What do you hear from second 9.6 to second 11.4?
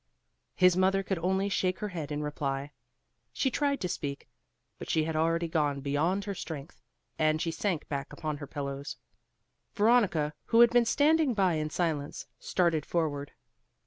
Veronica, who had been standing